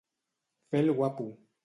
Fer 0.71 0.81
el 0.85 0.91
guapo. 1.01 1.31